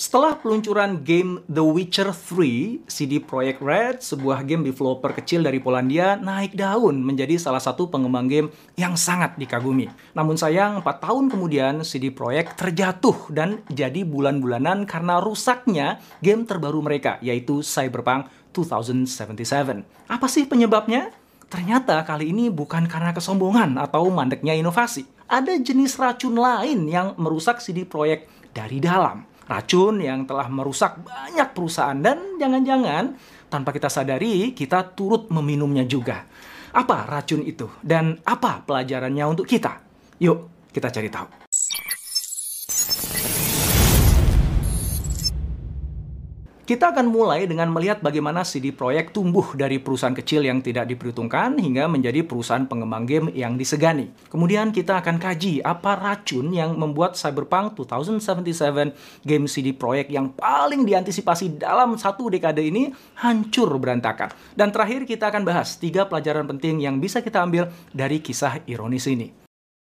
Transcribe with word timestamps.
Setelah 0.00 0.32
peluncuran 0.40 1.04
game 1.04 1.44
The 1.44 1.60
Witcher 1.60 2.08
3, 2.08 2.88
CD 2.88 3.20
Projekt 3.20 3.60
Red, 3.60 4.00
sebuah 4.00 4.48
game 4.48 4.64
developer 4.64 5.12
kecil 5.12 5.44
dari 5.44 5.60
Polandia, 5.60 6.16
naik 6.16 6.56
daun 6.56 7.04
menjadi 7.04 7.36
salah 7.36 7.60
satu 7.60 7.92
pengembang 7.92 8.24
game 8.24 8.48
yang 8.80 8.96
sangat 8.96 9.36
dikagumi. 9.36 9.92
Namun 10.16 10.40
sayang, 10.40 10.80
4 10.80 11.04
tahun 11.04 11.28
kemudian 11.28 11.84
CD 11.84 12.08
Projekt 12.08 12.56
terjatuh 12.56 13.28
dan 13.28 13.60
jadi 13.68 14.00
bulan-bulanan 14.08 14.88
karena 14.88 15.20
rusaknya 15.20 16.00
game 16.24 16.48
terbaru 16.48 16.80
mereka, 16.80 17.20
yaitu 17.20 17.60
Cyberpunk 17.60 18.32
2077. 18.56 19.84
Apa 20.08 20.26
sih 20.32 20.48
penyebabnya? 20.48 21.12
Ternyata 21.52 22.00
kali 22.08 22.32
ini 22.32 22.48
bukan 22.48 22.88
karena 22.88 23.12
kesombongan 23.12 23.76
atau 23.76 24.08
mandeknya 24.08 24.56
inovasi. 24.56 25.04
Ada 25.28 25.60
jenis 25.60 26.00
racun 26.00 26.40
lain 26.40 26.88
yang 26.88 27.12
merusak 27.20 27.60
CD 27.60 27.84
Projekt 27.84 28.32
dari 28.56 28.80
dalam 28.80 29.28
racun 29.50 29.98
yang 29.98 30.22
telah 30.30 30.46
merusak 30.46 31.02
banyak 31.02 31.50
perusahaan 31.50 31.98
dan 31.98 32.38
jangan-jangan 32.38 33.18
tanpa 33.50 33.74
kita 33.74 33.90
sadari 33.90 34.54
kita 34.54 34.94
turut 34.94 35.26
meminumnya 35.34 35.82
juga. 35.82 36.22
Apa 36.70 37.10
racun 37.10 37.42
itu 37.42 37.66
dan 37.82 38.22
apa 38.22 38.62
pelajarannya 38.62 39.26
untuk 39.26 39.50
kita? 39.50 39.82
Yuk, 40.22 40.70
kita 40.70 40.86
cari 40.94 41.10
tahu. 41.10 41.39
Kita 46.70 46.94
akan 46.94 47.10
mulai 47.10 47.50
dengan 47.50 47.66
melihat 47.74 47.98
bagaimana 47.98 48.46
CD 48.46 48.70
Projekt 48.70 49.18
tumbuh 49.18 49.58
dari 49.58 49.82
perusahaan 49.82 50.14
kecil 50.14 50.46
yang 50.46 50.62
tidak 50.62 50.86
diperhitungkan 50.86 51.58
hingga 51.58 51.90
menjadi 51.90 52.22
perusahaan 52.22 52.62
pengembang 52.62 53.10
game 53.10 53.26
yang 53.34 53.58
disegani. 53.58 54.14
Kemudian 54.30 54.70
kita 54.70 55.02
akan 55.02 55.18
kaji 55.18 55.66
apa 55.66 55.98
racun 55.98 56.54
yang 56.54 56.78
membuat 56.78 57.18
Cyberpunk 57.18 57.74
2077 57.74 58.94
game 59.26 59.50
CD 59.50 59.74
Projekt 59.74 60.14
yang 60.14 60.30
paling 60.30 60.86
diantisipasi 60.86 61.58
dalam 61.58 61.98
satu 61.98 62.30
dekade 62.30 62.62
ini 62.62 62.94
hancur 63.18 63.74
berantakan. 63.74 64.30
Dan 64.54 64.70
terakhir 64.70 65.10
kita 65.10 65.26
akan 65.26 65.42
bahas 65.42 65.74
tiga 65.74 66.06
pelajaran 66.06 66.46
penting 66.46 66.86
yang 66.86 67.02
bisa 67.02 67.18
kita 67.18 67.42
ambil 67.42 67.66
dari 67.90 68.22
kisah 68.22 68.62
ironis 68.70 69.10
ini. 69.10 69.39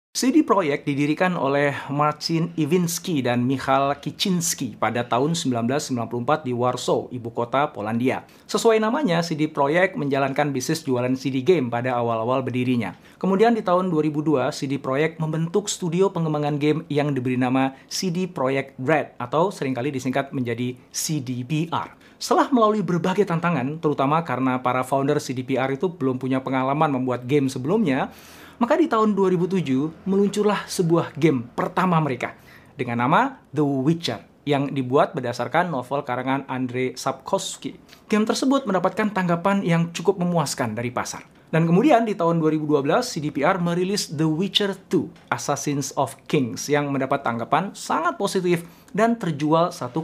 CD 0.09 0.41
Projekt 0.41 0.89
didirikan 0.89 1.37
oleh 1.37 1.69
Marcin 1.93 2.49
Iwinski 2.57 3.21
dan 3.21 3.45
Michal 3.45 3.93
Kicinski 4.01 4.73
pada 4.73 5.05
tahun 5.05 5.37
1994 5.37 6.49
di 6.49 6.49
Warsaw, 6.49 7.13
ibu 7.13 7.29
kota 7.29 7.69
Polandia. 7.69 8.25
Sesuai 8.49 8.81
namanya, 8.81 9.21
CD 9.21 9.45
Projekt 9.45 9.93
menjalankan 10.01 10.49
bisnis 10.49 10.81
jualan 10.81 11.13
CD 11.13 11.45
game 11.45 11.69
pada 11.69 11.93
awal-awal 11.93 12.41
berdirinya. 12.41 12.97
Kemudian 13.19 13.51
di 13.51 13.59
tahun 13.59 13.91
2002, 13.91 14.47
CD 14.55 14.79
Projekt 14.79 15.19
membentuk 15.19 15.67
studio 15.67 16.07
pengembangan 16.07 16.55
game 16.55 16.87
yang 16.87 17.11
diberi 17.11 17.35
nama 17.35 17.75
CD 17.91 18.31
Projekt 18.31 18.79
Red 18.79 19.19
atau 19.19 19.51
sering 19.51 19.75
kali 19.75 19.91
disingkat 19.91 20.31
menjadi 20.31 20.79
CDPR. 20.87 21.99
Setelah 22.15 22.47
melalui 22.47 22.79
berbagai 22.79 23.27
tantangan, 23.27 23.75
terutama 23.83 24.23
karena 24.23 24.63
para 24.63 24.87
founder 24.87 25.19
CDPR 25.19 25.67
itu 25.75 25.91
belum 25.91 26.15
punya 26.15 26.39
pengalaman 26.39 26.95
membuat 26.95 27.27
game 27.27 27.51
sebelumnya, 27.51 28.07
maka 28.55 28.79
di 28.79 28.87
tahun 28.87 29.11
2007 29.11 30.07
meluncurlah 30.07 30.63
sebuah 30.71 31.11
game 31.19 31.43
pertama 31.59 31.99
mereka 31.99 32.39
dengan 32.79 33.03
nama 33.03 33.35
The 33.51 33.67
Witcher 33.67 34.23
yang 34.47 34.71
dibuat 34.71 35.11
berdasarkan 35.11 35.67
novel 35.67 36.07
karangan 36.07 36.47
Andre 36.47 36.95
Sapkowski. 36.95 37.75
Game 38.07 38.23
tersebut 38.23 38.63
mendapatkan 38.63 39.11
tanggapan 39.11 39.59
yang 39.67 39.91
cukup 39.91 40.23
memuaskan 40.23 40.71
dari 40.71 40.87
pasar. 40.87 41.38
Dan 41.49 41.65
kemudian 41.65 42.05
di 42.05 42.13
tahun 42.13 42.37
2012, 42.37 42.85
CDPR 43.01 43.57
merilis 43.57 44.13
The 44.13 44.29
Witcher 44.29 44.77
2, 44.77 45.33
Assassins 45.33 45.89
of 45.97 46.13
Kings, 46.29 46.69
yang 46.69 46.93
mendapat 46.93 47.25
tanggapan 47.25 47.73
sangat 47.73 48.21
positif 48.21 48.69
dan 48.93 49.17
terjual 49.17 49.73
1,7 49.73 49.97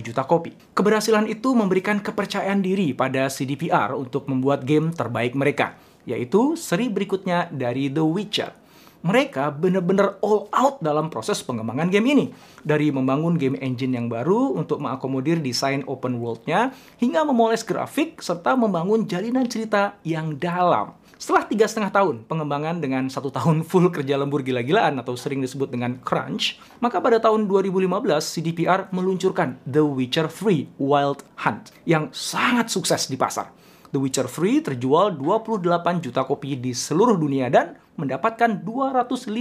juta 0.00 0.24
kopi. 0.24 0.56
Keberhasilan 0.72 1.28
itu 1.28 1.52
memberikan 1.52 2.00
kepercayaan 2.00 2.64
diri 2.64 2.96
pada 2.96 3.28
CDPR 3.28 3.92
untuk 3.92 4.24
membuat 4.28 4.64
game 4.64 4.88
terbaik 4.88 5.36
mereka 5.36 5.76
yaitu 6.06 6.54
seri 6.54 6.86
berikutnya 6.88 7.50
dari 7.50 7.90
The 7.90 8.06
Witcher. 8.06 8.65
Mereka 9.04 9.52
benar-benar 9.58 10.20
all 10.24 10.48
out 10.54 10.80
dalam 10.80 11.12
proses 11.12 11.42
pengembangan 11.44 11.92
game 11.92 12.06
ini. 12.12 12.26
Dari 12.62 12.88
membangun 12.88 13.36
game 13.36 13.58
engine 13.60 13.96
yang 13.98 14.06
baru 14.08 14.56
untuk 14.56 14.80
mengakomodir 14.80 15.42
desain 15.42 15.84
open 15.84 16.22
world-nya, 16.22 16.72
hingga 16.96 17.26
memoles 17.26 17.66
grafik, 17.66 18.22
serta 18.24 18.56
membangun 18.56 19.04
jalinan 19.04 19.44
cerita 19.50 20.00
yang 20.06 20.40
dalam. 20.40 20.96
Setelah 21.16 21.48
tiga 21.48 21.64
setengah 21.64 21.88
tahun 21.96 22.16
pengembangan 22.28 22.76
dengan 22.76 23.08
satu 23.08 23.32
tahun 23.32 23.64
full 23.64 23.88
kerja 23.88 24.20
lembur 24.20 24.44
gila-gilaan 24.44 25.00
atau 25.00 25.16
sering 25.16 25.40
disebut 25.40 25.72
dengan 25.72 25.96
crunch, 26.04 26.60
maka 26.84 27.00
pada 27.00 27.16
tahun 27.16 27.48
2015 27.48 27.88
CDPR 28.20 28.92
meluncurkan 28.92 29.56
The 29.64 29.80
Witcher 29.80 30.28
3 30.28 30.76
Wild 30.76 31.24
Hunt 31.40 31.72
yang 31.88 32.12
sangat 32.12 32.68
sukses 32.68 33.08
di 33.08 33.16
pasar. 33.16 33.48
The 33.90 33.98
Witcher 33.98 34.26
3 34.26 34.72
terjual 34.72 35.14
28 35.18 36.04
juta 36.04 36.22
kopi 36.26 36.58
di 36.58 36.72
seluruh 36.74 37.14
dunia 37.14 37.46
dan 37.50 37.78
mendapatkan 37.96 38.60
250 38.62 39.32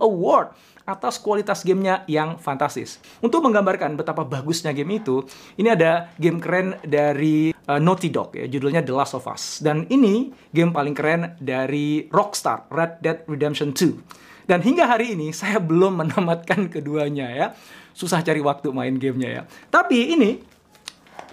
award 0.00 0.46
atas 0.88 1.20
kualitas 1.22 1.62
gamenya 1.62 2.02
yang 2.10 2.40
fantastis. 2.40 2.98
Untuk 3.22 3.44
menggambarkan 3.46 3.94
betapa 3.94 4.26
bagusnya 4.26 4.74
game 4.74 4.98
itu, 4.98 5.22
ini 5.60 5.70
ada 5.70 6.10
game 6.18 6.40
keren 6.42 6.80
dari 6.82 7.52
uh, 7.52 7.78
Naughty 7.78 8.10
Dog 8.10 8.34
ya, 8.34 8.48
judulnya 8.50 8.82
The 8.82 8.94
Last 8.96 9.14
of 9.14 9.28
Us. 9.30 9.62
Dan 9.62 9.86
ini 9.92 10.32
game 10.50 10.74
paling 10.74 10.96
keren 10.96 11.38
dari 11.38 12.08
Rockstar, 12.10 12.66
Red 12.72 13.04
Dead 13.04 13.18
Redemption 13.30 13.70
2. 13.76 14.48
Dan 14.50 14.66
hingga 14.66 14.90
hari 14.90 15.14
ini 15.14 15.30
saya 15.40 15.62
belum 15.62 16.02
menamatkan 16.02 16.66
keduanya 16.66 17.30
ya. 17.30 17.46
Susah 17.94 18.24
cari 18.24 18.40
waktu 18.42 18.72
main 18.74 18.96
gamenya 18.96 19.30
ya. 19.30 19.42
Tapi 19.68 20.14
ini 20.16 20.40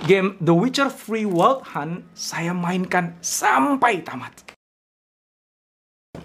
game 0.06 0.38
The 0.38 0.54
Witcher 0.54 0.94
Free 0.94 1.26
Wild 1.26 1.66
Hunt 1.74 2.06
saya 2.14 2.54
mainkan 2.54 3.18
sampai 3.26 4.06
tamat. 4.06 4.46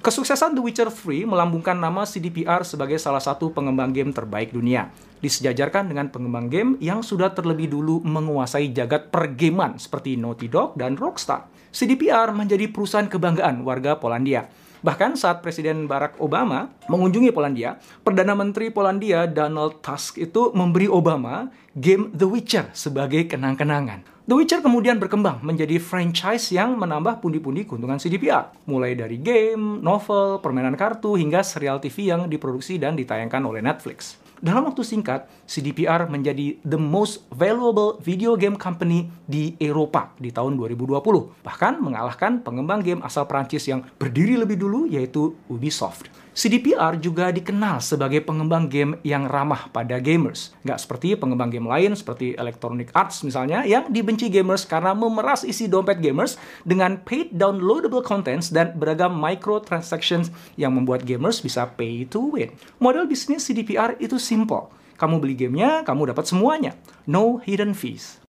Kesuksesan 0.02 0.58
The 0.58 0.62
Witcher 0.64 0.90
3 0.90 1.30
melambungkan 1.30 1.78
nama 1.78 2.02
CDPR 2.02 2.66
sebagai 2.66 2.98
salah 2.98 3.22
satu 3.22 3.54
pengembang 3.54 3.94
game 3.94 4.10
terbaik 4.10 4.50
dunia. 4.50 4.90
Disejajarkan 5.22 5.94
dengan 5.94 6.10
pengembang 6.10 6.50
game 6.50 6.74
yang 6.82 7.06
sudah 7.06 7.30
terlebih 7.30 7.70
dulu 7.70 8.02
menguasai 8.02 8.74
jagat 8.74 9.14
pergaman 9.14 9.78
seperti 9.78 10.18
Naughty 10.18 10.50
Dog 10.50 10.74
dan 10.74 10.98
Rockstar. 10.98 11.46
CDPR 11.70 12.34
menjadi 12.34 12.68
perusahaan 12.68 13.06
kebanggaan 13.06 13.62
warga 13.62 13.96
Polandia 13.96 14.50
Bahkan 14.82 15.14
saat 15.14 15.46
Presiden 15.46 15.86
Barack 15.86 16.18
Obama 16.18 16.74
mengunjungi 16.90 17.30
Polandia, 17.30 17.78
Perdana 18.02 18.34
Menteri 18.34 18.66
Polandia 18.74 19.30
Donald 19.30 19.78
Tusk 19.78 20.18
itu 20.18 20.50
memberi 20.58 20.90
Obama 20.90 21.46
game 21.78 22.10
The 22.10 22.26
Witcher 22.26 22.66
sebagai 22.74 23.30
kenang-kenangan. 23.30 24.02
The 24.26 24.34
Witcher 24.34 24.58
kemudian 24.58 24.98
berkembang 24.98 25.38
menjadi 25.42 25.78
franchise 25.78 26.50
yang 26.50 26.74
menambah 26.78 27.22
pundi-pundi 27.22 27.62
keuntungan 27.62 28.02
CDPR. 28.02 28.54
Mulai 28.66 28.98
dari 28.98 29.22
game, 29.22 29.78
novel, 29.82 30.42
permainan 30.42 30.74
kartu, 30.74 31.14
hingga 31.14 31.46
serial 31.46 31.78
TV 31.78 32.10
yang 32.10 32.26
diproduksi 32.26 32.78
dan 32.78 32.98
ditayangkan 32.98 33.42
oleh 33.42 33.62
Netflix. 33.62 34.21
Dalam 34.42 34.66
waktu 34.66 34.82
singkat, 34.82 35.30
CDPR 35.46 36.10
menjadi 36.10 36.58
the 36.66 36.74
most 36.74 37.22
valuable 37.30 38.02
video 38.02 38.34
game 38.34 38.58
company 38.58 39.06
di 39.22 39.54
Eropa 39.62 40.10
di 40.18 40.34
tahun 40.34 40.58
2020. 40.58 40.98
Bahkan 41.46 41.78
mengalahkan 41.78 42.42
pengembang 42.42 42.82
game 42.82 43.06
asal 43.06 43.30
Prancis 43.30 43.70
yang 43.70 43.86
berdiri 44.02 44.34
lebih 44.34 44.58
dulu 44.58 44.90
yaitu 44.90 45.38
Ubisoft. 45.46 46.10
CDPR 46.32 46.96
juga 46.96 47.28
dikenal 47.28 47.84
sebagai 47.84 48.24
pengembang 48.24 48.64
game 48.64 48.96
yang 49.04 49.28
ramah 49.28 49.68
pada 49.68 50.00
gamers. 50.00 50.56
Nggak 50.64 50.80
seperti 50.80 51.12
pengembang 51.12 51.52
game 51.52 51.68
lain 51.68 51.92
seperti 51.92 52.32
Electronic 52.40 52.88
Arts 52.96 53.20
misalnya 53.20 53.68
yang 53.68 53.92
dibenci 53.92 54.32
gamers 54.32 54.64
karena 54.64 54.96
memeras 54.96 55.44
isi 55.44 55.68
dompet 55.68 56.00
gamers 56.00 56.40
dengan 56.64 56.96
paid 57.04 57.36
downloadable 57.36 58.00
contents 58.00 58.48
dan 58.48 58.72
beragam 58.80 59.12
microtransactions 59.12 60.32
yang 60.56 60.72
membuat 60.72 61.04
gamers 61.04 61.44
bisa 61.44 61.68
pay 61.68 62.08
to 62.08 62.32
win. 62.32 62.48
Model 62.80 63.04
bisnis 63.04 63.44
CDPR 63.44 64.00
itu 64.00 64.16
simple. 64.16 64.72
Kamu 64.96 65.20
beli 65.20 65.36
gamenya, 65.36 65.84
kamu 65.84 66.16
dapat 66.16 66.24
semuanya. 66.24 66.72
No 67.04 67.44
hidden 67.44 67.76
fees. 67.76 68.24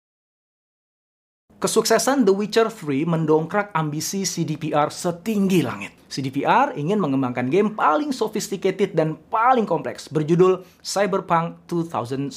Kesuksesan 1.60 2.24
The 2.24 2.32
Witcher 2.32 2.72
3 2.72 3.04
mendongkrak 3.04 3.76
ambisi 3.76 4.24
CDPR 4.24 4.88
setinggi 4.88 5.60
langit. 5.60 5.99
CDPR 6.10 6.74
ingin 6.74 6.98
mengembangkan 6.98 7.46
game 7.46 7.70
paling 7.78 8.10
sophisticated 8.10 8.98
dan 8.98 9.14
paling 9.30 9.62
kompleks 9.62 10.10
berjudul 10.10 10.66
Cyberpunk 10.82 11.62
2077 11.70 12.34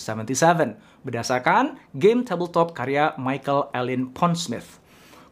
berdasarkan 1.02 1.82
game 1.98 2.22
tabletop 2.22 2.78
karya 2.78 3.18
Michael 3.18 3.74
Allen 3.74 4.14
Pondsmith. 4.14 4.78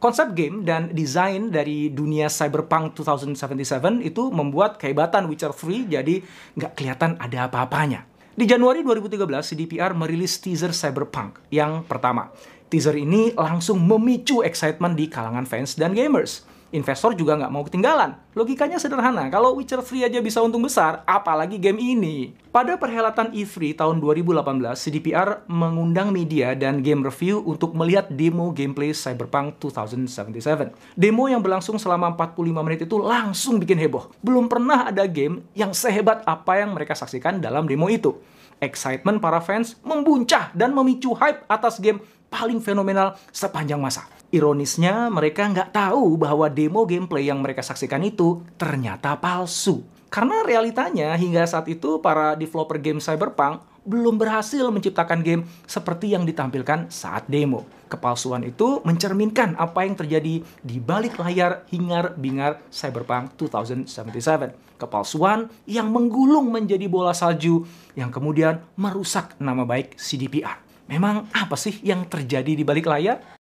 Konsep 0.02 0.34
game 0.34 0.66
dan 0.66 0.90
desain 0.90 1.54
dari 1.54 1.94
dunia 1.94 2.26
Cyberpunk 2.26 2.98
2077 2.98 4.02
itu 4.02 4.34
membuat 4.34 4.82
kehebatan 4.82 5.30
Witcher 5.30 5.54
3 5.54 5.94
jadi 5.94 6.26
nggak 6.58 6.74
kelihatan 6.74 7.22
ada 7.22 7.46
apa-apanya. 7.46 8.10
Di 8.34 8.50
Januari 8.50 8.82
2013, 8.82 9.54
CDPR 9.54 9.94
merilis 9.94 10.42
teaser 10.42 10.74
Cyberpunk 10.74 11.46
yang 11.54 11.86
pertama. 11.86 12.34
Teaser 12.74 12.98
ini 12.98 13.30
langsung 13.38 13.78
memicu 13.78 14.42
excitement 14.42 14.98
di 14.98 15.06
kalangan 15.06 15.46
fans 15.46 15.78
dan 15.78 15.94
gamers. 15.94 16.50
Investor 16.72 17.20
juga 17.20 17.36
nggak 17.36 17.52
mau 17.52 17.68
ketinggalan. 17.68 18.16
Logikanya 18.32 18.80
sederhana, 18.80 19.28
kalau 19.28 19.60
Witcher 19.60 19.84
3 19.84 20.08
aja 20.08 20.24
bisa 20.24 20.40
untung 20.40 20.64
besar, 20.64 21.04
apalagi 21.04 21.60
game 21.60 21.76
ini. 21.84 22.32
Pada 22.48 22.80
perhelatan 22.80 23.36
E3 23.36 23.76
tahun 23.76 24.00
2018, 24.00 24.80
CDPR 24.80 25.44
mengundang 25.52 26.16
media 26.16 26.56
dan 26.56 26.80
game 26.80 27.04
review 27.04 27.44
untuk 27.44 27.76
melihat 27.76 28.08
demo 28.08 28.56
gameplay 28.56 28.96
Cyberpunk 28.96 29.60
2077. 29.60 30.72
Demo 30.96 31.28
yang 31.28 31.44
berlangsung 31.44 31.76
selama 31.76 32.16
45 32.16 32.64
menit 32.64 32.88
itu 32.88 32.96
langsung 33.04 33.60
bikin 33.60 33.76
heboh. 33.76 34.08
Belum 34.24 34.48
pernah 34.48 34.88
ada 34.88 35.04
game 35.12 35.44
yang 35.52 35.76
sehebat 35.76 36.24
apa 36.24 36.64
yang 36.64 36.72
mereka 36.72 36.96
saksikan 36.96 37.44
dalam 37.44 37.68
demo 37.68 37.92
itu. 37.92 38.16
Excitement 38.64 39.20
para 39.20 39.44
fans 39.44 39.76
membuncah 39.84 40.56
dan 40.56 40.72
memicu 40.72 41.12
hype 41.20 41.44
atas 41.52 41.84
game 41.84 42.00
paling 42.32 42.64
fenomenal 42.64 43.20
sepanjang 43.36 43.84
masa. 43.84 44.21
Ironisnya, 44.32 45.12
mereka 45.12 45.44
nggak 45.44 45.76
tahu 45.76 46.16
bahwa 46.16 46.48
demo 46.48 46.88
gameplay 46.88 47.28
yang 47.28 47.44
mereka 47.44 47.60
saksikan 47.60 48.00
itu 48.00 48.40
ternyata 48.56 49.20
palsu. 49.20 49.84
Karena 50.08 50.48
realitanya, 50.48 51.12
hingga 51.20 51.44
saat 51.44 51.68
itu 51.68 52.00
para 52.00 52.40
developer 52.40 52.80
game 52.80 53.04
Cyberpunk 53.04 53.60
belum 53.84 54.16
berhasil 54.16 54.64
menciptakan 54.72 55.20
game 55.20 55.44
seperti 55.68 56.16
yang 56.16 56.24
ditampilkan 56.24 56.88
saat 56.88 57.28
demo. 57.28 57.68
Kepalsuan 57.92 58.48
itu 58.48 58.80
mencerminkan 58.88 59.60
apa 59.60 59.84
yang 59.84 60.00
terjadi 60.00 60.40
di 60.64 60.78
balik 60.80 61.20
layar 61.20 61.68
hingar-bingar 61.68 62.64
Cyberpunk 62.72 63.36
2077. 63.36 64.80
Kepalsuan 64.80 65.52
yang 65.68 65.92
menggulung 65.92 66.48
menjadi 66.56 66.88
bola 66.88 67.12
salju 67.12 67.68
yang 68.00 68.16
kemudian 68.16 68.64
merusak 68.80 69.36
nama 69.44 69.68
baik 69.68 70.00
CDPR. 70.00 70.64
Memang 70.88 71.28
apa 71.36 71.60
sih 71.60 71.84
yang 71.84 72.08
terjadi 72.08 72.56
di 72.56 72.64
balik 72.64 72.88
layar? 72.88 73.41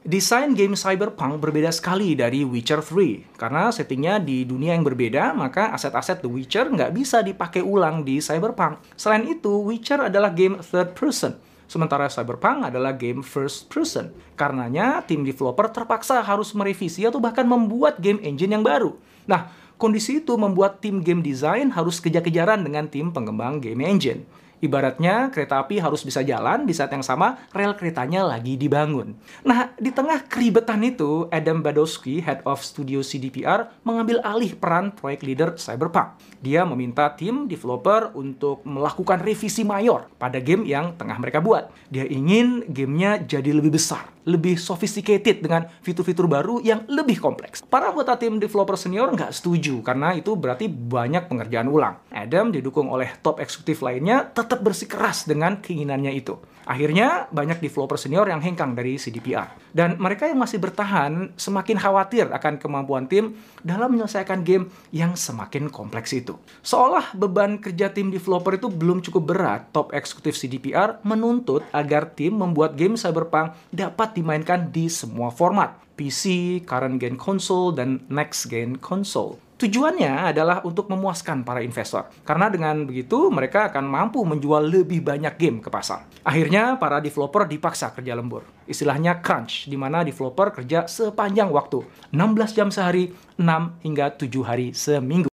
Desain 0.00 0.56
game 0.56 0.80
Cyberpunk 0.80 1.44
berbeda 1.44 1.68
sekali 1.68 2.16
dari 2.16 2.40
Witcher 2.40 2.80
3. 2.80 3.36
Karena 3.36 3.68
settingnya 3.68 4.16
di 4.16 4.48
dunia 4.48 4.72
yang 4.72 4.80
berbeda, 4.80 5.36
maka 5.36 5.76
aset-aset 5.76 6.24
The 6.24 6.30
Witcher 6.32 6.72
nggak 6.72 6.96
bisa 6.96 7.20
dipakai 7.20 7.60
ulang 7.60 8.00
di 8.00 8.16
Cyberpunk. 8.16 8.80
Selain 8.96 9.28
itu, 9.28 9.60
Witcher 9.60 10.08
adalah 10.08 10.32
game 10.32 10.56
third 10.64 10.96
person. 10.96 11.36
Sementara 11.68 12.08
Cyberpunk 12.08 12.72
adalah 12.72 12.96
game 12.96 13.20
first 13.20 13.68
person. 13.68 14.08
Karenanya, 14.40 15.04
tim 15.04 15.20
developer 15.20 15.68
terpaksa 15.68 16.24
harus 16.24 16.56
merevisi 16.56 17.04
atau 17.04 17.20
bahkan 17.20 17.44
membuat 17.44 18.00
game 18.00 18.24
engine 18.24 18.56
yang 18.56 18.64
baru. 18.64 18.96
Nah, 19.28 19.52
kondisi 19.76 20.24
itu 20.24 20.32
membuat 20.40 20.80
tim 20.80 21.04
game 21.04 21.20
design 21.20 21.76
harus 21.76 22.00
kejar-kejaran 22.00 22.64
dengan 22.64 22.88
tim 22.88 23.12
pengembang 23.12 23.60
game 23.60 23.84
engine. 23.84 24.24
Ibaratnya 24.60 25.32
kereta 25.32 25.64
api 25.64 25.80
harus 25.80 26.04
bisa 26.04 26.20
jalan 26.20 26.68
di 26.68 26.76
saat 26.76 26.92
yang 26.92 27.00
sama 27.00 27.48
rel 27.56 27.72
keretanya 27.72 28.28
lagi 28.28 28.60
dibangun. 28.60 29.16
Nah, 29.40 29.72
di 29.80 29.88
tengah 29.88 30.28
keribetan 30.28 30.84
itu, 30.84 31.24
Adam 31.32 31.64
Badowski, 31.64 32.20
Head 32.20 32.44
of 32.44 32.60
Studio 32.60 33.00
CDPR, 33.00 33.72
mengambil 33.88 34.20
alih 34.20 34.52
peran 34.52 34.92
proyek 34.92 35.24
leader 35.24 35.56
Cyberpunk. 35.56 36.20
Dia 36.44 36.68
meminta 36.68 37.08
tim 37.16 37.48
developer 37.48 38.12
untuk 38.12 38.60
melakukan 38.68 39.24
revisi 39.24 39.64
mayor 39.64 40.12
pada 40.20 40.36
game 40.44 40.68
yang 40.68 40.92
tengah 41.00 41.16
mereka 41.16 41.40
buat. 41.40 41.72
Dia 41.88 42.04
ingin 42.04 42.68
gamenya 42.68 43.24
jadi 43.24 43.56
lebih 43.56 43.80
besar, 43.80 44.12
lebih 44.28 44.60
sophisticated 44.60 45.40
dengan 45.40 45.72
fitur-fitur 45.80 46.28
baru 46.28 46.60
yang 46.60 46.84
lebih 46.84 47.16
kompleks. 47.16 47.64
Para 47.64 47.88
anggota 47.88 48.20
tim 48.20 48.36
developer 48.36 48.76
senior 48.76 49.08
nggak 49.12 49.32
setuju 49.32 49.80
karena 49.80 50.12
itu 50.12 50.36
berarti 50.36 50.68
banyak 50.68 51.28
pengerjaan 51.32 51.68
ulang. 51.68 51.96
Adam 52.12 52.52
didukung 52.52 52.92
oleh 52.92 53.16
top 53.24 53.40
eksekutif 53.40 53.80
lainnya 53.80 54.28
tetap 54.28 54.49
bersikeras 54.58 55.30
dengan 55.30 55.62
keinginannya 55.62 56.10
itu. 56.18 56.34
Akhirnya 56.70 57.26
banyak 57.34 57.58
developer 57.58 57.98
senior 57.98 58.30
yang 58.30 58.38
hengkang 58.38 58.78
dari 58.78 58.94
CDPR. 58.94 59.74
Dan 59.74 59.98
mereka 59.98 60.30
yang 60.30 60.38
masih 60.38 60.62
bertahan 60.62 61.34
semakin 61.34 61.78
khawatir 61.78 62.30
akan 62.30 62.62
kemampuan 62.62 63.10
tim 63.10 63.38
dalam 63.66 63.90
menyelesaikan 63.90 64.46
game 64.46 64.70
yang 64.94 65.18
semakin 65.18 65.66
kompleks 65.66 66.14
itu. 66.14 66.38
Seolah 66.62 67.10
beban 67.18 67.58
kerja 67.58 67.90
tim 67.90 68.14
developer 68.14 68.54
itu 68.54 68.70
belum 68.70 69.02
cukup 69.02 69.34
berat, 69.34 69.60
top 69.74 69.90
eksekutif 69.90 70.38
CDPR 70.38 71.02
menuntut 71.02 71.66
agar 71.74 72.14
tim 72.14 72.38
membuat 72.38 72.78
game 72.78 72.94
Cyberpunk 72.94 73.54
dapat 73.74 74.14
dimainkan 74.14 74.70
di 74.70 74.86
semua 74.86 75.34
format. 75.34 75.74
PC, 75.98 76.62
current 76.64 76.96
gen 76.96 77.20
console, 77.20 77.76
dan 77.76 78.00
next 78.08 78.48
gen 78.48 78.80
console. 78.80 79.49
Tujuannya 79.60 80.32
adalah 80.32 80.64
untuk 80.64 80.88
memuaskan 80.88 81.44
para 81.44 81.60
investor. 81.60 82.08
Karena 82.24 82.48
dengan 82.48 82.88
begitu 82.88 83.28
mereka 83.28 83.68
akan 83.68 83.84
mampu 83.84 84.24
menjual 84.24 84.64
lebih 84.64 85.04
banyak 85.04 85.36
game 85.36 85.60
ke 85.60 85.68
pasar. 85.68 86.08
Akhirnya 86.24 86.80
para 86.80 86.96
developer 86.96 87.44
dipaksa 87.44 87.92
kerja 87.92 88.16
lembur. 88.16 88.40
Istilahnya 88.64 89.20
crunch, 89.20 89.68
di 89.68 89.76
mana 89.76 90.00
developer 90.00 90.48
kerja 90.56 90.88
sepanjang 90.88 91.52
waktu. 91.52 91.84
16 92.08 92.56
jam 92.56 92.72
sehari, 92.72 93.12
6 93.36 93.84
hingga 93.84 94.16
7 94.16 94.48
hari 94.48 94.72
seminggu. 94.72 95.28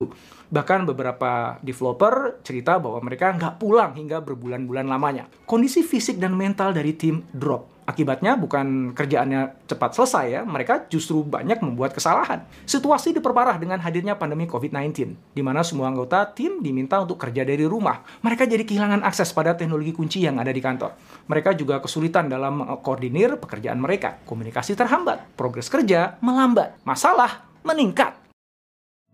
Bahkan 0.51 0.91
beberapa 0.91 1.55
developer 1.63 2.43
cerita 2.43 2.83
bahwa 2.83 2.99
mereka 2.99 3.31
nggak 3.31 3.63
pulang 3.63 3.95
hingga 3.95 4.19
berbulan-bulan 4.19 4.91
lamanya. 4.91 5.31
Kondisi 5.47 5.87
fisik 5.87 6.19
dan 6.19 6.35
mental 6.35 6.75
dari 6.75 6.91
tim 6.99 7.23
drop 7.31 7.76
Akibatnya 7.87 8.35
bukan 8.35 8.91
kerjaannya 8.91 9.63
cepat 9.63 9.95
selesai 9.95 10.25
ya, 10.27 10.41
mereka 10.43 10.83
justru 10.91 11.23
banyak 11.23 11.63
membuat 11.63 11.95
kesalahan. 11.95 12.43
Situasi 12.67 13.15
diperparah 13.15 13.55
dengan 13.55 13.79
hadirnya 13.79 14.19
pandemi 14.19 14.43
COVID-19, 14.43 15.15
di 15.31 15.39
mana 15.39 15.63
semua 15.63 15.87
anggota 15.87 16.27
tim 16.27 16.59
diminta 16.59 16.99
untuk 16.99 17.15
kerja 17.15 17.47
dari 17.47 17.63
rumah. 17.63 18.03
Mereka 18.27 18.43
jadi 18.43 18.67
kehilangan 18.67 19.07
akses 19.07 19.31
pada 19.31 19.55
teknologi 19.55 19.95
kunci 19.95 20.19
yang 20.19 20.35
ada 20.35 20.51
di 20.51 20.59
kantor. 20.59 20.99
Mereka 21.31 21.55
juga 21.55 21.79
kesulitan 21.79 22.27
dalam 22.27 22.59
koordinir 22.83 23.39
pekerjaan 23.39 23.79
mereka. 23.79 24.19
Komunikasi 24.27 24.75
terhambat, 24.75 25.23
progres 25.39 25.71
kerja 25.71 26.19
melambat, 26.19 26.75
masalah 26.83 27.47
meningkat. 27.63 28.19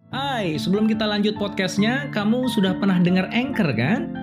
Hai, 0.10 0.58
sebelum 0.58 0.90
kita 0.90 1.06
lanjut 1.06 1.38
podcastnya, 1.38 2.10
kamu 2.10 2.50
sudah 2.50 2.74
pernah 2.82 2.98
dengar 2.98 3.30
Anchor 3.30 3.70
kan? 3.78 4.23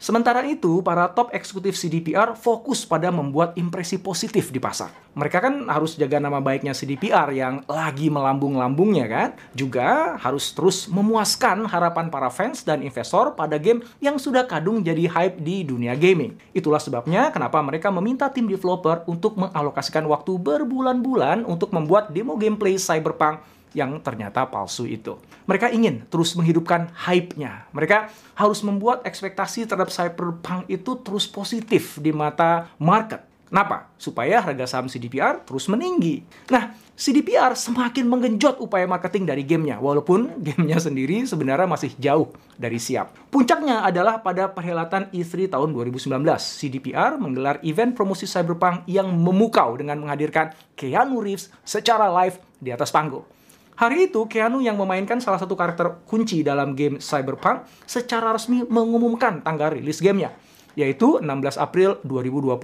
Sementara 0.00 0.40
itu, 0.48 0.80
para 0.80 1.12
top 1.12 1.28
eksekutif 1.36 1.76
CDPR 1.76 2.32
fokus 2.32 2.88
pada 2.88 3.12
membuat 3.12 3.52
impresi 3.60 4.00
positif 4.00 4.48
di 4.48 4.56
pasar. 4.56 4.88
Mereka 5.12 5.38
kan 5.44 5.54
harus 5.68 5.92
jaga 6.00 6.16
nama 6.16 6.40
baiknya 6.40 6.72
CDPR 6.72 7.28
yang 7.36 7.60
lagi 7.68 8.08
melambung-lambungnya 8.08 9.04
kan. 9.04 9.28
Juga 9.52 10.16
harus 10.16 10.56
terus 10.56 10.88
memuaskan 10.88 11.68
harapan 11.68 12.08
para 12.08 12.32
fans 12.32 12.64
dan 12.64 12.80
investor 12.80 13.36
pada 13.36 13.60
game 13.60 13.84
yang 14.00 14.16
sudah 14.16 14.48
kadung 14.48 14.80
jadi 14.80 15.04
hype 15.04 15.36
di 15.44 15.68
dunia 15.68 15.92
gaming. 15.92 16.32
Itulah 16.56 16.80
sebabnya 16.80 17.28
kenapa 17.28 17.60
mereka 17.60 17.92
meminta 17.92 18.32
tim 18.32 18.48
developer 18.48 19.04
untuk 19.04 19.36
mengalokasikan 19.36 20.08
waktu 20.08 20.32
berbulan-bulan 20.40 21.44
untuk 21.44 21.76
membuat 21.76 22.08
demo 22.08 22.40
gameplay 22.40 22.80
Cyberpunk 22.80 23.59
yang 23.76 23.98
ternyata 24.02 24.46
palsu 24.48 24.86
itu. 24.86 25.18
Mereka 25.46 25.70
ingin 25.74 26.06
terus 26.06 26.34
menghidupkan 26.38 26.90
hype-nya. 26.94 27.66
Mereka 27.74 28.10
harus 28.38 28.60
membuat 28.62 29.02
ekspektasi 29.06 29.66
terhadap 29.66 29.90
cyberpunk 29.90 30.66
itu 30.70 30.98
terus 31.02 31.26
positif 31.26 31.98
di 31.98 32.10
mata 32.14 32.70
market. 32.78 33.30
Kenapa? 33.50 33.90
Supaya 33.98 34.38
harga 34.38 34.62
saham 34.62 34.86
CDPR 34.86 35.42
terus 35.42 35.66
meninggi. 35.66 36.22
Nah, 36.54 36.70
CDPR 36.94 37.58
semakin 37.58 38.06
menggenjot 38.06 38.62
upaya 38.62 38.86
marketing 38.86 39.26
dari 39.26 39.42
gamenya, 39.42 39.82
walaupun 39.82 40.30
gamenya 40.46 40.78
sendiri 40.78 41.26
sebenarnya 41.26 41.66
masih 41.66 41.90
jauh 41.98 42.30
dari 42.54 42.78
siap. 42.78 43.10
Puncaknya 43.26 43.82
adalah 43.82 44.22
pada 44.22 44.54
perhelatan 44.54 45.10
E3 45.10 45.50
tahun 45.50 45.74
2019. 45.74 46.12
CDPR 46.38 47.18
menggelar 47.18 47.58
event 47.66 47.90
promosi 47.90 48.28
Cyberpunk 48.30 48.86
yang 48.86 49.10
memukau 49.10 49.74
dengan 49.74 49.98
menghadirkan 49.98 50.54
Keanu 50.78 51.18
Reeves 51.18 51.50
secara 51.66 52.06
live 52.06 52.38
di 52.62 52.70
atas 52.70 52.94
panggung. 52.94 53.39
Hari 53.80 54.12
itu, 54.12 54.28
Keanu 54.28 54.60
yang 54.60 54.76
memainkan 54.76 55.24
salah 55.24 55.40
satu 55.40 55.56
karakter 55.56 56.04
kunci 56.04 56.44
dalam 56.44 56.76
game 56.76 57.00
Cyberpunk 57.00 57.64
secara 57.88 58.36
resmi 58.36 58.60
mengumumkan 58.68 59.40
tanggal 59.40 59.72
rilis 59.72 60.04
gamenya, 60.04 60.36
yaitu 60.76 61.16
16 61.16 61.56
April 61.56 61.96
2020. 62.04 62.60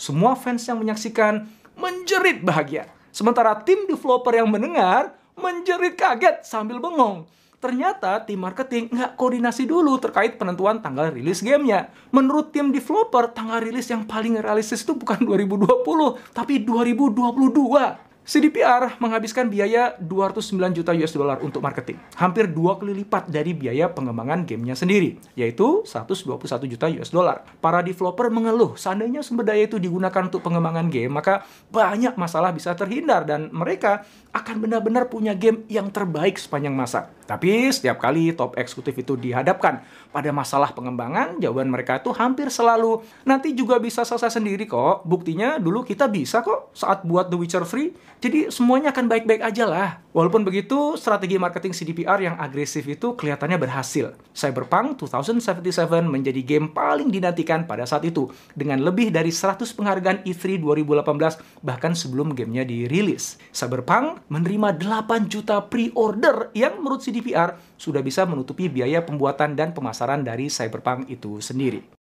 Semua 0.00 0.32
fans 0.32 0.64
yang 0.64 0.80
menyaksikan 0.80 1.44
menjerit 1.76 2.40
bahagia. 2.40 2.88
Sementara 3.12 3.60
tim 3.60 3.84
developer 3.84 4.32
yang 4.32 4.48
mendengar 4.48 5.12
menjerit 5.36 6.00
kaget 6.00 6.40
sambil 6.48 6.80
bengong. 6.80 7.28
Ternyata 7.60 8.24
tim 8.24 8.40
marketing 8.40 8.88
nggak 8.88 9.20
koordinasi 9.20 9.68
dulu 9.68 10.00
terkait 10.00 10.40
penentuan 10.40 10.80
tanggal 10.80 11.12
rilis 11.12 11.44
gamenya. 11.44 11.92
Menurut 12.08 12.56
tim 12.56 12.72
developer, 12.72 13.28
tanggal 13.36 13.60
rilis 13.60 13.92
yang 13.92 14.08
paling 14.08 14.40
realistis 14.40 14.80
itu 14.80 14.96
bukan 14.96 15.28
2020, 15.28 15.84
tapi 16.32 16.64
2022. 16.64 18.13
CDPR 18.24 18.96
menghabiskan 19.04 19.52
biaya 19.52 20.00
209 20.00 20.56
juta 20.72 20.96
US 20.96 21.12
dollar 21.12 21.44
untuk 21.44 21.60
marketing, 21.60 22.00
hampir 22.16 22.48
dua 22.48 22.80
kali 22.80 22.96
lipat 23.04 23.28
dari 23.28 23.52
biaya 23.52 23.92
pengembangan 23.92 24.48
gamenya 24.48 24.72
sendiri, 24.72 25.20
yaitu 25.36 25.84
121 25.84 26.40
juta 26.64 26.88
US 26.88 27.12
dollar. 27.12 27.44
Para 27.60 27.84
developer 27.84 28.32
mengeluh, 28.32 28.80
seandainya 28.80 29.20
sumber 29.20 29.44
daya 29.44 29.68
itu 29.68 29.76
digunakan 29.76 30.24
untuk 30.24 30.40
pengembangan 30.40 30.88
game, 30.88 31.12
maka 31.12 31.44
banyak 31.68 32.16
masalah 32.16 32.48
bisa 32.56 32.72
terhindar 32.72 33.28
dan 33.28 33.52
mereka 33.52 34.08
akan 34.34 34.66
benar-benar 34.66 35.06
punya 35.06 35.30
game 35.30 35.62
yang 35.70 35.86
terbaik 35.94 36.34
sepanjang 36.34 36.74
masa. 36.74 37.14
Tapi 37.24 37.70
setiap 37.72 38.02
kali 38.02 38.34
top 38.36 38.58
eksekutif 38.58 38.98
itu 39.00 39.16
dihadapkan 39.16 39.80
pada 40.12 40.28
masalah 40.34 40.74
pengembangan, 40.76 41.40
jawaban 41.40 41.72
mereka 41.72 42.02
itu 42.02 42.12
hampir 42.12 42.52
selalu 42.52 43.00
nanti 43.24 43.56
juga 43.56 43.80
bisa 43.80 44.04
selesai 44.04 44.36
sendiri 44.36 44.68
kok. 44.68 45.06
Buktinya 45.08 45.56
dulu 45.56 45.86
kita 45.86 46.10
bisa 46.10 46.44
kok 46.44 46.74
saat 46.76 47.06
buat 47.06 47.30
The 47.32 47.38
Witcher 47.38 47.64
Free. 47.64 47.94
Jadi 48.20 48.52
semuanya 48.52 48.92
akan 48.92 49.08
baik-baik 49.08 49.40
aja 49.40 49.64
lah. 49.64 49.88
Walaupun 50.14 50.46
begitu, 50.46 50.94
strategi 50.96 51.36
marketing 51.40 51.74
CDPR 51.74 52.20
yang 52.22 52.36
agresif 52.38 52.86
itu 52.86 53.18
kelihatannya 53.18 53.58
berhasil. 53.58 54.14
Cyberpunk 54.30 55.00
2077 55.00 55.60
menjadi 56.06 56.40
game 56.40 56.70
paling 56.70 57.10
dinantikan 57.10 57.68
pada 57.68 57.84
saat 57.84 58.04
itu 58.06 58.30
dengan 58.54 58.80
lebih 58.80 59.10
dari 59.12 59.32
100 59.32 59.64
penghargaan 59.74 60.22
E3 60.24 60.60
2018 60.60 61.64
bahkan 61.64 61.92
sebelum 61.92 62.32
gamenya 62.32 62.64
dirilis. 62.64 63.36
Cyberpunk 63.52 64.23
menerima 64.28 64.76
8 64.80 65.28
juta 65.28 65.60
pre-order 65.68 66.52
yang 66.56 66.80
menurut 66.80 67.04
CDPR 67.04 67.56
sudah 67.76 68.00
bisa 68.00 68.24
menutupi 68.24 68.72
biaya 68.72 69.04
pembuatan 69.04 69.56
dan 69.56 69.76
pemasaran 69.76 70.24
dari 70.24 70.48
Cyberpunk 70.48 71.10
itu 71.12 71.40
sendiri. 71.40 72.03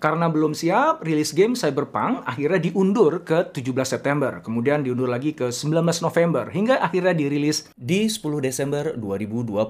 Karena 0.00 0.32
belum 0.32 0.56
siap, 0.56 1.04
rilis 1.04 1.36
game 1.36 1.52
Cyberpunk 1.52 2.24
akhirnya 2.24 2.56
diundur 2.56 3.20
ke 3.20 3.52
17 3.52 3.84
September, 3.84 4.40
kemudian 4.40 4.80
diundur 4.80 5.12
lagi 5.12 5.36
ke 5.36 5.52
19 5.52 5.76
November, 6.00 6.48
hingga 6.48 6.80
akhirnya 6.80 7.12
dirilis 7.12 7.68
di 7.76 8.08
10 8.08 8.40
Desember 8.40 8.96
2020. 8.96 9.60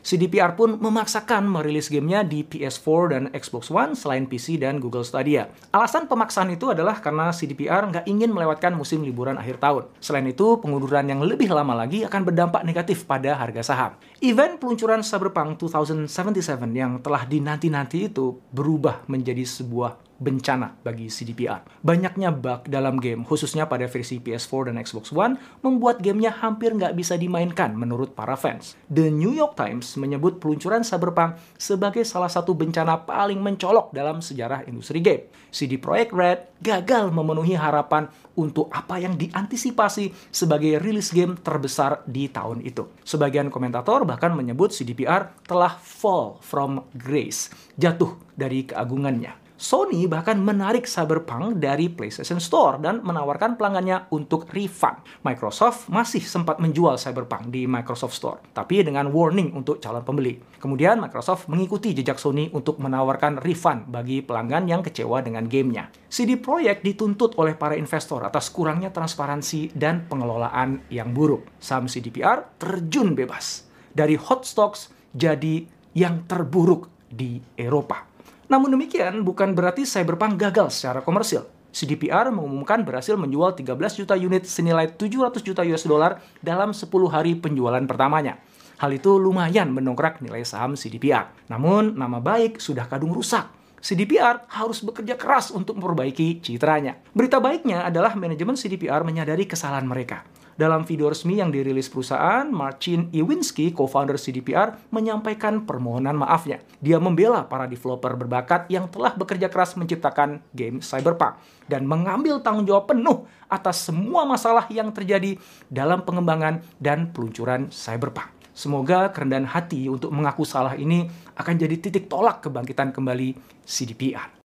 CDPR 0.00 0.56
pun 0.56 0.80
memaksakan 0.80 1.44
merilis 1.44 1.92
gamenya 1.92 2.24
di 2.24 2.48
PS4 2.48 2.86
dan 3.12 3.22
Xbox 3.36 3.68
One 3.68 3.92
selain 3.92 4.24
PC 4.24 4.56
dan 4.56 4.80
Google 4.80 5.04
Stadia. 5.04 5.52
Alasan 5.68 6.08
pemaksaan 6.08 6.48
itu 6.56 6.72
adalah 6.72 7.04
karena 7.04 7.28
CDPR 7.28 7.84
nggak 7.92 8.08
ingin 8.08 8.32
melewatkan 8.32 8.72
musim 8.72 9.04
liburan 9.04 9.36
akhir 9.36 9.60
tahun. 9.60 9.84
Selain 10.00 10.24
itu, 10.24 10.64
pengunduran 10.64 11.12
yang 11.12 11.20
lebih 11.20 11.52
lama 11.52 11.76
lagi 11.76 12.08
akan 12.08 12.24
berdampak 12.24 12.64
negatif 12.64 13.04
pada 13.04 13.36
harga 13.36 13.60
saham. 13.60 13.92
Event 14.24 14.56
peluncuran 14.56 15.04
Cyberpunk 15.04 15.60
2077 15.60 16.72
yang 16.72 17.04
telah 17.04 17.28
dinanti-nanti 17.28 18.08
itu 18.08 18.40
berubah 18.48 19.04
menjadi 19.12 19.44
sebuah 19.44 19.73
sebuah 19.74 19.98
bencana 20.14 20.78
bagi 20.86 21.10
CDPR. 21.10 21.66
Banyaknya 21.82 22.30
bug 22.30 22.70
dalam 22.70 23.02
game, 23.02 23.26
khususnya 23.26 23.66
pada 23.66 23.90
versi 23.90 24.22
PS4 24.22 24.70
dan 24.70 24.78
Xbox 24.78 25.10
One, 25.10 25.34
membuat 25.66 25.98
gamenya 25.98 26.30
hampir 26.38 26.70
nggak 26.70 26.94
bisa 26.94 27.18
dimainkan 27.18 27.74
menurut 27.74 28.14
para 28.14 28.38
fans. 28.38 28.78
The 28.86 29.10
New 29.10 29.34
York 29.34 29.58
Times 29.58 29.98
menyebut 29.98 30.38
peluncuran 30.38 30.86
Cyberpunk 30.86 31.34
sebagai 31.58 32.06
salah 32.06 32.30
satu 32.30 32.54
bencana 32.54 33.02
paling 33.02 33.42
mencolok 33.42 33.90
dalam 33.90 34.22
sejarah 34.22 34.62
industri 34.70 35.02
game. 35.02 35.26
CD 35.50 35.82
Projekt 35.82 36.14
Red 36.14 36.38
gagal 36.62 37.10
memenuhi 37.10 37.58
harapan 37.58 38.06
untuk 38.38 38.70
apa 38.70 39.02
yang 39.02 39.18
diantisipasi 39.18 40.30
sebagai 40.30 40.78
rilis 40.78 41.10
game 41.10 41.34
terbesar 41.34 42.06
di 42.06 42.30
tahun 42.30 42.62
itu. 42.62 42.86
Sebagian 43.02 43.50
komentator 43.50 44.06
bahkan 44.06 44.30
menyebut 44.30 44.70
CDPR 44.70 45.34
telah 45.42 45.74
fall 45.82 46.38
from 46.38 46.86
grace, 46.94 47.50
jatuh 47.74 48.14
dari 48.38 48.66
keagungannya. 48.66 49.43
Sony 49.54 50.10
bahkan 50.10 50.34
menarik 50.42 50.82
Cyberpunk 50.82 51.62
dari 51.62 51.86
PlayStation 51.86 52.42
Store 52.42 52.74
dan 52.82 53.06
menawarkan 53.06 53.54
pelanggannya 53.54 54.10
untuk 54.10 54.50
refund. 54.50 54.98
Microsoft 55.22 55.86
masih 55.86 56.26
sempat 56.26 56.58
menjual 56.58 56.98
Cyberpunk 56.98 57.54
di 57.54 57.62
Microsoft 57.70 58.18
Store, 58.18 58.42
tapi 58.50 58.82
dengan 58.82 59.14
warning 59.14 59.54
untuk 59.54 59.78
calon 59.78 60.02
pembeli. 60.02 60.42
Kemudian 60.58 60.98
Microsoft 60.98 61.46
mengikuti 61.46 61.94
jejak 61.94 62.18
Sony 62.18 62.50
untuk 62.50 62.82
menawarkan 62.82 63.38
refund 63.38 63.86
bagi 63.86 64.26
pelanggan 64.26 64.66
yang 64.66 64.82
kecewa 64.82 65.22
dengan 65.22 65.46
gamenya. 65.46 65.86
CD 66.10 66.34
Projekt 66.34 66.82
dituntut 66.82 67.38
oleh 67.38 67.54
para 67.54 67.78
investor 67.78 68.26
atas 68.26 68.50
kurangnya 68.50 68.90
transparansi 68.90 69.70
dan 69.70 70.10
pengelolaan 70.10 70.82
yang 70.90 71.14
buruk. 71.14 71.46
Saham 71.62 71.86
CDPR 71.86 72.58
terjun 72.58 73.14
bebas. 73.14 73.70
Dari 73.94 74.18
hot 74.18 74.42
stocks 74.42 74.90
jadi 75.14 75.62
yang 75.94 76.26
terburuk 76.26 76.90
di 77.06 77.38
Eropa. 77.54 78.13
Namun 78.48 78.76
demikian, 78.76 79.24
bukan 79.24 79.56
berarti 79.56 79.88
Cyberpunk 79.88 80.36
gagal 80.36 80.72
secara 80.74 81.00
komersil. 81.00 81.46
CDPR 81.74 82.30
mengumumkan 82.30 82.86
berhasil 82.86 83.18
menjual 83.18 83.58
13 83.58 83.74
juta 83.98 84.14
unit 84.14 84.46
senilai 84.46 84.94
700 84.94 85.42
juta 85.42 85.66
US 85.66 85.84
dollar 85.90 86.22
dalam 86.38 86.70
10 86.70 86.86
hari 87.10 87.34
penjualan 87.34 87.82
pertamanya. 87.82 88.38
Hal 88.78 88.94
itu 88.94 89.18
lumayan 89.18 89.74
mendongkrak 89.74 90.22
nilai 90.22 90.46
saham 90.46 90.78
CDPR. 90.78 91.34
Namun, 91.50 91.98
nama 91.98 92.22
baik 92.22 92.62
sudah 92.62 92.86
kadung 92.86 93.10
rusak. 93.10 93.50
CDPR 93.84 94.48
harus 94.48 94.80
bekerja 94.80 95.12
keras 95.18 95.52
untuk 95.52 95.76
memperbaiki 95.76 96.40
citranya. 96.40 96.96
Berita 97.12 97.36
baiknya 97.36 97.84
adalah 97.84 98.16
manajemen 98.16 98.56
CDPR 98.56 99.04
menyadari 99.04 99.44
kesalahan 99.44 99.84
mereka. 99.84 100.24
Dalam 100.54 100.86
video 100.86 101.10
resmi 101.10 101.42
yang 101.42 101.50
dirilis 101.50 101.90
perusahaan, 101.90 102.46
Marcin 102.46 103.10
Iwinski, 103.10 103.74
co-founder 103.74 104.14
CDPR, 104.14 104.78
menyampaikan 104.94 105.66
permohonan 105.66 106.14
maafnya. 106.14 106.62
Dia 106.78 107.02
membela 107.02 107.42
para 107.42 107.66
developer 107.66 108.14
berbakat 108.14 108.70
yang 108.70 108.86
telah 108.86 109.10
bekerja 109.18 109.50
keras 109.50 109.74
menciptakan 109.74 110.38
game 110.54 110.78
Cyberpunk 110.78 111.42
dan 111.66 111.82
mengambil 111.90 112.38
tanggung 112.38 112.70
jawab 112.70 112.86
penuh 112.86 113.26
atas 113.50 113.90
semua 113.90 114.22
masalah 114.22 114.70
yang 114.70 114.94
terjadi 114.94 115.42
dalam 115.66 116.06
pengembangan 116.06 116.62
dan 116.78 117.10
peluncuran 117.10 117.74
Cyberpunk. 117.74 118.30
Semoga 118.54 119.10
kerendahan 119.10 119.50
hati 119.50 119.90
untuk 119.90 120.14
mengaku 120.14 120.46
salah 120.46 120.78
ini 120.78 121.10
akan 121.34 121.54
jadi 121.58 121.74
titik 121.82 122.06
tolak 122.06 122.46
kebangkitan 122.46 122.94
kembali 122.94 123.34
CDPR. 123.66 124.43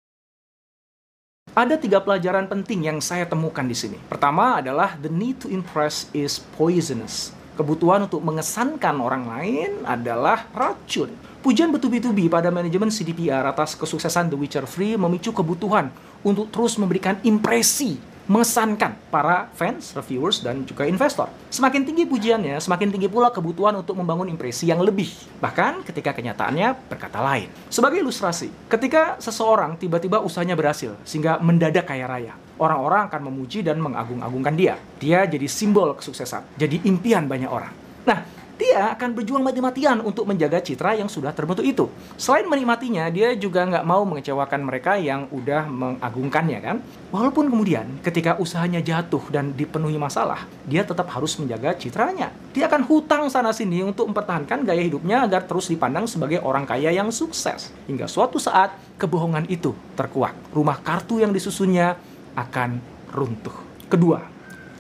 Ada 1.54 1.78
tiga 1.78 2.02
pelajaran 2.02 2.50
penting 2.50 2.90
yang 2.90 2.98
saya 2.98 3.30
temukan 3.30 3.62
di 3.62 3.78
sini. 3.78 3.94
Pertama 4.10 4.58
adalah 4.58 4.98
the 4.98 5.06
need 5.06 5.38
to 5.38 5.46
impress 5.46 6.10
is 6.10 6.42
poisonous. 6.58 7.30
Kebutuhan 7.54 8.10
untuk 8.10 8.26
mengesankan 8.26 8.98
orang 8.98 9.30
lain 9.30 9.86
adalah 9.86 10.50
racun. 10.50 11.14
Pujian 11.46 11.70
bertubi-tubi 11.70 12.26
pada 12.26 12.50
manajemen 12.50 12.90
CDPR 12.90 13.46
atas 13.46 13.78
kesuksesan 13.78 14.34
The 14.34 14.38
Witcher 14.42 14.66
Free 14.66 14.98
memicu 14.98 15.30
kebutuhan 15.30 15.94
untuk 16.26 16.50
terus 16.50 16.74
memberikan 16.74 17.22
impresi 17.22 18.02
mengesankan 18.24 18.96
para 19.12 19.52
fans, 19.52 19.92
reviewers, 19.92 20.40
dan 20.40 20.64
juga 20.64 20.88
investor. 20.88 21.28
Semakin 21.52 21.84
tinggi 21.84 22.08
pujiannya, 22.08 22.56
semakin 22.56 22.88
tinggi 22.88 23.08
pula 23.08 23.28
kebutuhan 23.28 23.76
untuk 23.76 24.00
membangun 24.00 24.32
impresi 24.32 24.68
yang 24.68 24.80
lebih. 24.80 25.12
Bahkan 25.40 25.84
ketika 25.84 26.16
kenyataannya 26.16 26.88
berkata 26.88 27.20
lain. 27.20 27.52
Sebagai 27.68 28.00
ilustrasi, 28.00 28.48
ketika 28.68 29.20
seseorang 29.20 29.76
tiba-tiba 29.76 30.24
usahanya 30.24 30.56
berhasil, 30.56 30.96
sehingga 31.04 31.36
mendadak 31.38 31.84
kaya 31.84 32.08
raya, 32.08 32.34
orang-orang 32.56 33.12
akan 33.12 33.20
memuji 33.28 33.60
dan 33.60 33.76
mengagung-agungkan 33.80 34.54
dia. 34.56 34.74
Dia 34.96 35.28
jadi 35.28 35.44
simbol 35.44 35.92
kesuksesan, 35.92 36.56
jadi 36.56 36.80
impian 36.88 37.28
banyak 37.28 37.50
orang. 37.50 37.72
Nah, 38.04 38.20
dia 38.64 38.96
akan 38.96 39.12
berjuang 39.12 39.44
mati-matian 39.44 40.00
untuk 40.00 40.24
menjaga 40.24 40.56
citra 40.64 40.96
yang 40.96 41.12
sudah 41.12 41.36
terbentuk 41.36 41.68
itu. 41.68 41.84
Selain 42.16 42.48
menikmatinya, 42.48 43.12
dia 43.12 43.36
juga 43.36 43.68
nggak 43.68 43.84
mau 43.84 44.08
mengecewakan 44.08 44.64
mereka 44.64 44.96
yang 44.96 45.28
udah 45.28 45.68
mengagungkannya 45.68 46.58
kan. 46.64 46.76
Walaupun 47.12 47.52
kemudian 47.52 48.00
ketika 48.00 48.40
usahanya 48.40 48.80
jatuh 48.80 49.20
dan 49.28 49.52
dipenuhi 49.52 50.00
masalah, 50.00 50.48
dia 50.64 50.80
tetap 50.80 51.12
harus 51.12 51.36
menjaga 51.36 51.76
citranya. 51.76 52.32
Dia 52.56 52.66
akan 52.72 52.88
hutang 52.88 53.28
sana-sini 53.28 53.84
untuk 53.84 54.08
mempertahankan 54.08 54.64
gaya 54.64 54.80
hidupnya 54.80 55.28
agar 55.28 55.44
terus 55.44 55.68
dipandang 55.68 56.08
sebagai 56.08 56.40
orang 56.40 56.64
kaya 56.64 56.88
yang 56.88 57.12
sukses. 57.12 57.68
Hingga 57.84 58.08
suatu 58.08 58.40
saat, 58.40 58.72
kebohongan 58.96 59.44
itu 59.52 59.76
terkuak. 59.92 60.32
Rumah 60.56 60.80
kartu 60.80 61.20
yang 61.20 61.36
disusunnya 61.36 62.00
akan 62.32 62.80
runtuh. 63.12 63.54
Kedua, 63.92 64.24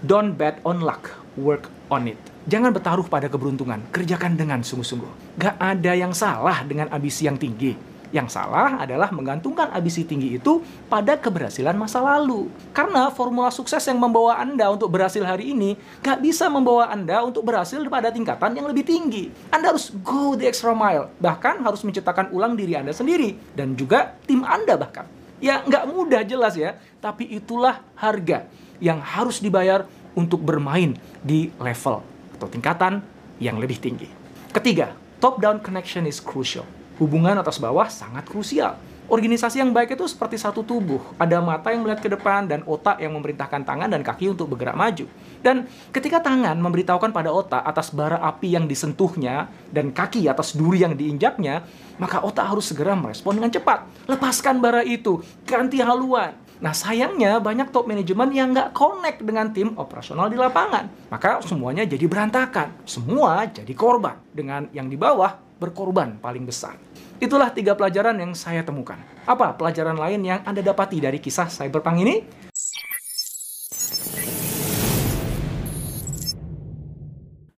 don't 0.00 0.34
bet 0.34 0.58
on 0.64 0.80
luck, 0.80 1.12
work 1.36 1.68
on 1.92 2.08
it. 2.08 2.33
Jangan 2.44 2.76
bertaruh 2.76 3.08
pada 3.08 3.24
keberuntungan, 3.32 3.80
kerjakan 3.88 4.36
dengan 4.36 4.60
sungguh-sungguh. 4.60 5.40
Gak 5.40 5.56
ada 5.56 5.96
yang 5.96 6.12
salah 6.12 6.60
dengan 6.60 6.92
ambisi 6.92 7.24
yang 7.24 7.40
tinggi. 7.40 7.72
Yang 8.12 8.36
salah 8.36 8.84
adalah 8.84 9.08
menggantungkan 9.16 9.72
ambisi 9.72 10.04
tinggi 10.04 10.36
itu 10.36 10.60
pada 10.92 11.16
keberhasilan 11.16 11.72
masa 11.72 12.04
lalu. 12.04 12.52
Karena 12.76 13.08
formula 13.08 13.48
sukses 13.48 13.80
yang 13.88 13.96
membawa 13.96 14.36
Anda 14.36 14.68
untuk 14.68 14.92
berhasil 14.92 15.24
hari 15.24 15.56
ini 15.56 15.80
gak 16.04 16.20
bisa 16.20 16.52
membawa 16.52 16.92
Anda 16.92 17.24
untuk 17.24 17.48
berhasil 17.48 17.80
pada 17.88 18.12
tingkatan 18.12 18.52
yang 18.52 18.68
lebih 18.68 18.84
tinggi. 18.84 19.32
Anda 19.48 19.72
harus 19.72 19.88
go 20.04 20.36
the 20.36 20.44
extra 20.44 20.76
mile, 20.76 21.08
bahkan 21.16 21.64
harus 21.64 21.80
menciptakan 21.80 22.28
ulang 22.28 22.60
diri 22.60 22.76
Anda 22.76 22.92
sendiri 22.92 23.56
dan 23.56 23.72
juga 23.72 24.20
tim 24.28 24.44
Anda 24.44 24.76
bahkan. 24.76 25.08
Ya 25.40 25.64
nggak 25.64 25.88
mudah 25.88 26.20
jelas 26.28 26.60
ya, 26.60 26.76
tapi 27.00 27.24
itulah 27.32 27.80
harga 27.96 28.44
yang 28.84 29.00
harus 29.00 29.40
dibayar 29.40 29.88
untuk 30.12 30.44
bermain 30.44 30.92
di 31.24 31.48
level 31.56 32.13
atau 32.34 32.50
tingkatan 32.50 33.00
yang 33.38 33.56
lebih 33.56 33.78
tinggi. 33.78 34.10
Ketiga, 34.50 34.94
top-down 35.18 35.62
connection 35.62 36.06
is 36.06 36.18
crucial 36.18 36.66
hubungan 36.98 37.34
atas 37.38 37.58
bawah 37.58 37.86
sangat 37.90 38.26
krusial. 38.26 38.78
Organisasi 39.04 39.60
yang 39.60 39.76
baik 39.76 40.00
itu 40.00 40.08
seperti 40.08 40.40
satu 40.40 40.64
tubuh. 40.64 40.96
Ada 41.20 41.36
mata 41.44 41.68
yang 41.68 41.84
melihat 41.84 42.00
ke 42.00 42.08
depan 42.08 42.48
dan 42.48 42.64
otak 42.64 43.04
yang 43.04 43.12
memerintahkan 43.12 43.60
tangan 43.60 43.92
dan 43.92 44.00
kaki 44.00 44.32
untuk 44.32 44.56
bergerak 44.56 44.72
maju. 44.72 45.04
Dan 45.44 45.68
ketika 45.92 46.24
tangan 46.24 46.56
memberitahukan 46.56 47.12
pada 47.12 47.28
otak 47.28 47.60
atas 47.68 47.92
bara 47.92 48.16
api 48.24 48.56
yang 48.56 48.64
disentuhnya 48.64 49.52
dan 49.68 49.92
kaki 49.92 50.24
atas 50.24 50.56
duri 50.56 50.88
yang 50.88 50.96
diinjaknya, 50.96 51.68
maka 52.00 52.24
otak 52.24 52.48
harus 52.48 52.72
segera 52.72 52.96
merespon 52.96 53.36
dengan 53.36 53.52
cepat. 53.52 53.84
Lepaskan 54.08 54.64
bara 54.64 54.80
itu, 54.80 55.20
ganti 55.44 55.84
haluan. 55.84 56.32
Nah 56.64 56.72
sayangnya 56.72 57.44
banyak 57.44 57.68
top 57.68 57.84
manajemen 57.84 58.32
yang 58.32 58.56
nggak 58.56 58.72
connect 58.72 59.20
dengan 59.20 59.52
tim 59.52 59.76
operasional 59.76 60.32
di 60.32 60.40
lapangan. 60.40 61.12
Maka 61.12 61.44
semuanya 61.44 61.84
jadi 61.84 62.08
berantakan. 62.08 62.88
Semua 62.88 63.44
jadi 63.44 63.68
korban. 63.76 64.16
Dengan 64.32 64.72
yang 64.72 64.88
di 64.88 64.96
bawah 64.96 65.36
berkorban 65.60 66.16
paling 66.24 66.48
besar. 66.48 66.80
Itulah 67.20 67.52
tiga 67.52 67.76
pelajaran 67.76 68.16
yang 68.16 68.32
saya 68.32 68.64
temukan. 68.64 68.96
Apa 69.28 69.52
pelajaran 69.60 70.00
lain 70.00 70.24
yang 70.24 70.40
Anda 70.48 70.64
dapati 70.64 71.04
dari 71.04 71.20
kisah 71.20 71.52
Cyberpunk 71.52 72.00
ini? 72.00 72.24